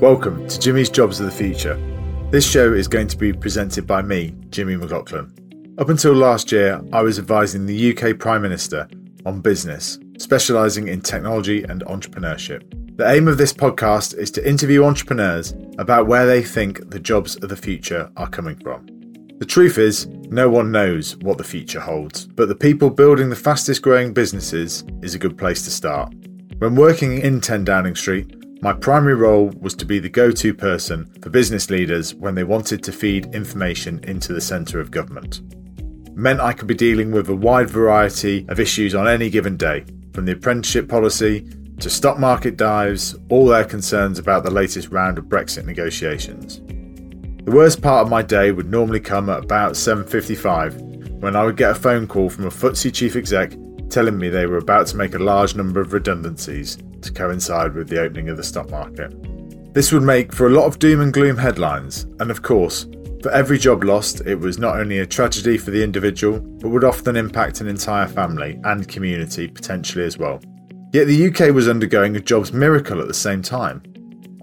Welcome 0.00 0.48
to 0.48 0.58
Jimmy's 0.58 0.88
Jobs 0.88 1.20
of 1.20 1.26
the 1.26 1.32
Future. 1.32 1.74
This 2.30 2.50
show 2.50 2.72
is 2.72 2.88
going 2.88 3.06
to 3.08 3.18
be 3.18 3.34
presented 3.34 3.86
by 3.86 4.00
me, 4.00 4.34
Jimmy 4.48 4.74
McLoughlin. 4.74 5.30
Up 5.78 5.90
until 5.90 6.14
last 6.14 6.50
year, 6.50 6.80
I 6.90 7.02
was 7.02 7.18
advising 7.18 7.66
the 7.66 7.94
UK 7.94 8.18
Prime 8.18 8.40
Minister 8.40 8.88
on 9.26 9.42
business, 9.42 9.98
specialising 10.16 10.88
in 10.88 11.02
technology 11.02 11.64
and 11.64 11.84
entrepreneurship. 11.84 12.96
The 12.96 13.10
aim 13.10 13.28
of 13.28 13.36
this 13.36 13.52
podcast 13.52 14.16
is 14.16 14.30
to 14.30 14.48
interview 14.48 14.84
entrepreneurs 14.84 15.52
about 15.76 16.06
where 16.06 16.24
they 16.24 16.42
think 16.42 16.88
the 16.88 16.98
jobs 16.98 17.36
of 17.36 17.50
the 17.50 17.56
future 17.56 18.10
are 18.16 18.30
coming 18.30 18.56
from. 18.56 18.86
The 19.38 19.44
truth 19.44 19.76
is, 19.76 20.06
no 20.30 20.48
one 20.48 20.72
knows 20.72 21.18
what 21.18 21.36
the 21.36 21.44
future 21.44 21.80
holds, 21.80 22.24
but 22.24 22.48
the 22.48 22.54
people 22.54 22.88
building 22.88 23.28
the 23.28 23.36
fastest 23.36 23.82
growing 23.82 24.14
businesses 24.14 24.82
is 25.02 25.14
a 25.14 25.18
good 25.18 25.36
place 25.36 25.62
to 25.64 25.70
start. 25.70 26.14
When 26.56 26.74
working 26.74 27.18
in 27.18 27.42
10 27.42 27.64
Downing 27.64 27.96
Street, 27.96 28.39
my 28.62 28.74
primary 28.74 29.14
role 29.14 29.50
was 29.58 29.74
to 29.74 29.86
be 29.86 29.98
the 29.98 30.08
go 30.08 30.30
to 30.30 30.52
person 30.52 31.10
for 31.22 31.30
business 31.30 31.70
leaders 31.70 32.14
when 32.14 32.34
they 32.34 32.44
wanted 32.44 32.82
to 32.82 32.92
feed 32.92 33.34
information 33.34 33.98
into 34.04 34.34
the 34.34 34.40
centre 34.40 34.80
of 34.80 34.90
government. 34.90 35.40
Meant 36.14 36.40
I 36.40 36.52
could 36.52 36.68
be 36.68 36.74
dealing 36.74 37.10
with 37.10 37.30
a 37.30 37.34
wide 37.34 37.70
variety 37.70 38.44
of 38.50 38.60
issues 38.60 38.94
on 38.94 39.08
any 39.08 39.30
given 39.30 39.56
day, 39.56 39.86
from 40.12 40.26
the 40.26 40.32
apprenticeship 40.32 40.88
policy 40.88 41.48
to 41.78 41.88
stock 41.88 42.18
market 42.18 42.58
dives, 42.58 43.16
all 43.30 43.46
their 43.46 43.64
concerns 43.64 44.18
about 44.18 44.44
the 44.44 44.50
latest 44.50 44.90
round 44.90 45.16
of 45.16 45.24
Brexit 45.24 45.64
negotiations. 45.64 46.60
The 47.46 47.56
worst 47.56 47.80
part 47.80 48.04
of 48.04 48.10
my 48.10 48.20
day 48.20 48.52
would 48.52 48.70
normally 48.70 49.00
come 49.00 49.30
at 49.30 49.42
about 49.42 49.72
7:55 49.72 50.78
when 51.22 51.34
I 51.34 51.44
would 51.44 51.56
get 51.56 51.70
a 51.70 51.74
phone 51.74 52.06
call 52.06 52.28
from 52.28 52.44
a 52.44 52.50
FTSE 52.50 52.92
chief 52.92 53.16
exec 53.16 53.56
telling 53.88 54.18
me 54.18 54.28
they 54.28 54.44
were 54.44 54.58
about 54.58 54.86
to 54.88 54.98
make 54.98 55.14
a 55.14 55.18
large 55.18 55.56
number 55.56 55.80
of 55.80 55.94
redundancies 55.94 56.76
to 57.02 57.12
coincide 57.12 57.74
with 57.74 57.88
the 57.88 58.00
opening 58.00 58.28
of 58.28 58.36
the 58.36 58.44
stock 58.44 58.70
market. 58.70 59.14
This 59.74 59.92
would 59.92 60.02
make 60.02 60.32
for 60.32 60.46
a 60.46 60.50
lot 60.50 60.66
of 60.66 60.78
doom 60.78 61.00
and 61.00 61.12
gloom 61.12 61.36
headlines, 61.36 62.04
and 62.18 62.30
of 62.30 62.42
course, 62.42 62.86
for 63.22 63.30
every 63.32 63.58
job 63.58 63.84
lost, 63.84 64.22
it 64.22 64.36
was 64.36 64.58
not 64.58 64.80
only 64.80 65.00
a 65.00 65.06
tragedy 65.06 65.58
for 65.58 65.70
the 65.70 65.84
individual, 65.84 66.40
but 66.40 66.70
would 66.70 66.84
often 66.84 67.16
impact 67.16 67.60
an 67.60 67.68
entire 67.68 68.08
family 68.08 68.58
and 68.64 68.88
community 68.88 69.46
potentially 69.46 70.04
as 70.04 70.16
well. 70.16 70.40
Yet 70.92 71.04
the 71.04 71.28
UK 71.28 71.54
was 71.54 71.68
undergoing 71.68 72.16
a 72.16 72.20
jobs 72.20 72.52
miracle 72.52 73.00
at 73.00 73.08
the 73.08 73.14
same 73.14 73.42
time. 73.42 73.82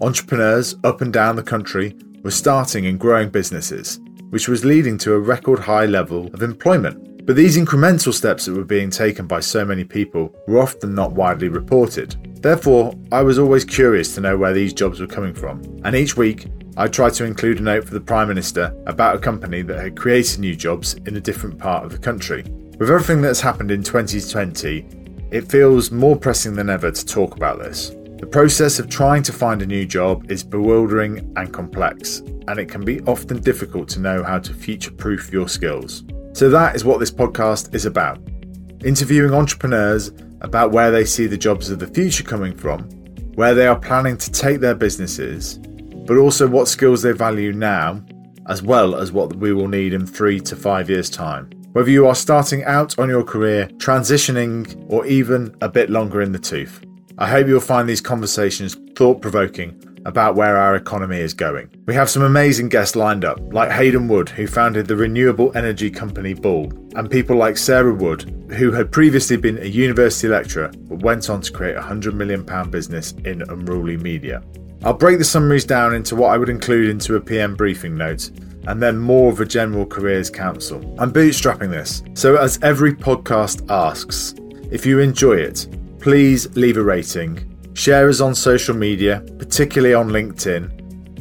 Entrepreneurs 0.00 0.76
up 0.84 1.00
and 1.00 1.12
down 1.12 1.34
the 1.34 1.42
country 1.42 1.96
were 2.22 2.30
starting 2.30 2.86
and 2.86 3.00
growing 3.00 3.30
businesses, 3.30 3.98
which 4.30 4.48
was 4.48 4.64
leading 4.64 4.96
to 4.98 5.14
a 5.14 5.18
record 5.18 5.58
high 5.58 5.86
level 5.86 6.32
of 6.32 6.42
employment. 6.42 7.26
But 7.26 7.34
these 7.34 7.58
incremental 7.58 8.14
steps 8.14 8.46
that 8.46 8.54
were 8.54 8.64
being 8.64 8.90
taken 8.90 9.26
by 9.26 9.40
so 9.40 9.64
many 9.64 9.84
people 9.84 10.34
were 10.46 10.60
often 10.60 10.94
not 10.94 11.12
widely 11.12 11.48
reported. 11.48 12.16
Therefore, 12.40 12.94
I 13.10 13.22
was 13.22 13.38
always 13.38 13.64
curious 13.64 14.14
to 14.14 14.20
know 14.20 14.36
where 14.36 14.52
these 14.52 14.72
jobs 14.72 15.00
were 15.00 15.06
coming 15.06 15.34
from, 15.34 15.62
and 15.84 15.96
each 15.96 16.16
week 16.16 16.46
I 16.76 16.86
tried 16.86 17.14
to 17.14 17.24
include 17.24 17.58
a 17.58 17.62
note 17.62 17.84
for 17.84 17.94
the 17.94 18.00
Prime 18.00 18.28
Minister 18.28 18.72
about 18.86 19.16
a 19.16 19.18
company 19.18 19.62
that 19.62 19.80
had 19.80 19.96
created 19.96 20.38
new 20.38 20.54
jobs 20.54 20.94
in 21.06 21.16
a 21.16 21.20
different 21.20 21.58
part 21.58 21.84
of 21.84 21.90
the 21.90 21.98
country. 21.98 22.44
With 22.78 22.90
everything 22.90 23.20
that's 23.20 23.40
happened 23.40 23.72
in 23.72 23.82
2020, 23.82 24.86
it 25.32 25.50
feels 25.50 25.90
more 25.90 26.16
pressing 26.16 26.54
than 26.54 26.70
ever 26.70 26.92
to 26.92 27.04
talk 27.04 27.34
about 27.34 27.58
this. 27.58 27.90
The 28.18 28.28
process 28.30 28.78
of 28.78 28.88
trying 28.88 29.24
to 29.24 29.32
find 29.32 29.60
a 29.60 29.66
new 29.66 29.84
job 29.84 30.30
is 30.30 30.44
bewildering 30.44 31.32
and 31.36 31.52
complex, 31.52 32.18
and 32.18 32.58
it 32.58 32.68
can 32.68 32.84
be 32.84 33.00
often 33.02 33.40
difficult 33.40 33.88
to 33.90 34.00
know 34.00 34.22
how 34.22 34.38
to 34.38 34.54
future 34.54 34.92
proof 34.92 35.32
your 35.32 35.48
skills. 35.48 36.04
So, 36.32 36.48
that 36.50 36.76
is 36.76 36.84
what 36.84 37.00
this 37.00 37.10
podcast 37.10 37.74
is 37.74 37.86
about 37.86 38.20
interviewing 38.84 39.34
entrepreneurs 39.34 40.12
about 40.40 40.72
where 40.72 40.90
they 40.90 41.04
see 41.04 41.26
the 41.26 41.38
jobs 41.38 41.70
of 41.70 41.78
the 41.78 41.86
future 41.86 42.22
coming 42.22 42.54
from, 42.54 42.82
where 43.34 43.54
they 43.54 43.66
are 43.66 43.78
planning 43.78 44.16
to 44.16 44.30
take 44.30 44.60
their 44.60 44.74
businesses, 44.74 45.58
but 46.06 46.16
also 46.16 46.46
what 46.46 46.68
skills 46.68 47.02
they 47.02 47.12
value 47.12 47.52
now, 47.52 48.02
as 48.46 48.62
well 48.62 48.96
as 48.96 49.12
what 49.12 49.36
we 49.36 49.52
will 49.52 49.68
need 49.68 49.92
in 49.92 50.06
three 50.06 50.40
to 50.40 50.56
five 50.56 50.88
years' 50.88 51.10
time. 51.10 51.50
Whether 51.72 51.90
you 51.90 52.06
are 52.06 52.14
starting 52.14 52.64
out 52.64 52.98
on 52.98 53.08
your 53.08 53.22
career, 53.22 53.68
transitioning, 53.76 54.86
or 54.88 55.06
even 55.06 55.54
a 55.60 55.68
bit 55.68 55.90
longer 55.90 56.22
in 56.22 56.32
the 56.32 56.38
tooth. 56.38 56.82
I 57.18 57.28
hope 57.28 57.46
you'll 57.46 57.60
find 57.60 57.88
these 57.88 58.00
conversations 58.00 58.76
thought 58.96 59.20
provoking 59.20 59.82
about 60.06 60.34
where 60.34 60.56
our 60.56 60.76
economy 60.76 61.18
is 61.18 61.34
going. 61.34 61.68
We 61.86 61.94
have 61.94 62.08
some 62.08 62.22
amazing 62.22 62.70
guests 62.70 62.96
lined 62.96 63.24
up, 63.24 63.38
like 63.52 63.70
Hayden 63.70 64.08
Wood, 64.08 64.28
who 64.30 64.46
founded 64.46 64.86
the 64.86 64.96
renewable 64.96 65.52
energy 65.54 65.90
company 65.90 66.32
Bulb, 66.32 66.72
and 66.96 67.10
people 67.10 67.36
like 67.36 67.58
Sarah 67.58 67.94
Wood, 67.94 68.37
who 68.56 68.72
had 68.72 68.90
previously 68.90 69.36
been 69.36 69.58
a 69.58 69.66
university 69.66 70.28
lecturer 70.28 70.70
but 70.88 71.02
went 71.02 71.28
on 71.28 71.40
to 71.40 71.52
create 71.52 71.76
a 71.76 71.80
£100 71.80 72.14
million 72.14 72.44
business 72.70 73.12
in 73.24 73.42
Unruly 73.42 73.96
Media. 73.96 74.42
I'll 74.84 74.94
break 74.94 75.18
the 75.18 75.24
summaries 75.24 75.64
down 75.64 75.94
into 75.94 76.16
what 76.16 76.30
I 76.30 76.38
would 76.38 76.48
include 76.48 76.88
into 76.90 77.16
a 77.16 77.20
PM 77.20 77.54
briefing 77.54 77.96
note 77.96 78.30
and 78.66 78.82
then 78.82 78.98
more 78.98 79.30
of 79.32 79.40
a 79.40 79.46
general 79.46 79.86
careers 79.86 80.30
counsel. 80.30 80.78
I'm 80.98 81.12
bootstrapping 81.12 81.70
this, 81.70 82.02
so 82.14 82.36
as 82.36 82.58
every 82.62 82.94
podcast 82.94 83.68
asks, 83.70 84.34
if 84.70 84.84
you 84.84 84.98
enjoy 85.00 85.36
it, 85.36 85.66
please 86.00 86.54
leave 86.56 86.76
a 86.76 86.82
rating 86.82 87.48
Share 87.78 88.08
us 88.08 88.20
on 88.20 88.34
social 88.34 88.74
media, 88.74 89.22
particularly 89.38 89.94
on 89.94 90.08
LinkedIn. 90.08 90.77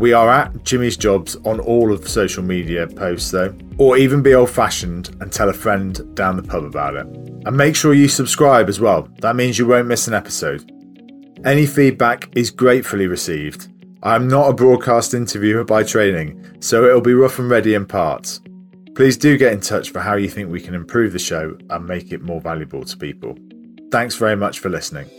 We 0.00 0.14
are 0.14 0.30
at 0.30 0.64
Jimmy's 0.64 0.96
Jobs 0.96 1.36
on 1.44 1.60
all 1.60 1.92
of 1.92 2.00
the 2.00 2.08
social 2.08 2.42
media 2.42 2.86
posts, 2.86 3.32
though, 3.32 3.54
or 3.76 3.98
even 3.98 4.22
be 4.22 4.32
old 4.32 4.48
fashioned 4.48 5.14
and 5.20 5.30
tell 5.30 5.50
a 5.50 5.52
friend 5.52 6.16
down 6.16 6.36
the 6.36 6.42
pub 6.42 6.64
about 6.64 6.94
it. 6.94 7.06
And 7.44 7.54
make 7.54 7.76
sure 7.76 7.92
you 7.92 8.08
subscribe 8.08 8.70
as 8.70 8.80
well, 8.80 9.06
that 9.18 9.36
means 9.36 9.58
you 9.58 9.66
won't 9.66 9.88
miss 9.88 10.08
an 10.08 10.14
episode. 10.14 10.72
Any 11.44 11.66
feedback 11.66 12.30
is 12.34 12.50
gratefully 12.50 13.08
received. 13.08 13.68
I'm 14.02 14.26
not 14.26 14.48
a 14.48 14.54
broadcast 14.54 15.12
interviewer 15.12 15.64
by 15.64 15.82
training, 15.82 16.56
so 16.60 16.86
it'll 16.86 17.02
be 17.02 17.12
rough 17.12 17.38
and 17.38 17.50
ready 17.50 17.74
in 17.74 17.84
parts. 17.84 18.40
Please 18.94 19.18
do 19.18 19.36
get 19.36 19.52
in 19.52 19.60
touch 19.60 19.90
for 19.90 20.00
how 20.00 20.16
you 20.16 20.30
think 20.30 20.48
we 20.48 20.62
can 20.62 20.74
improve 20.74 21.12
the 21.12 21.18
show 21.18 21.58
and 21.68 21.84
make 21.84 22.10
it 22.10 22.22
more 22.22 22.40
valuable 22.40 22.84
to 22.84 22.96
people. 22.96 23.36
Thanks 23.90 24.16
very 24.16 24.34
much 24.34 24.60
for 24.60 24.70
listening. 24.70 25.10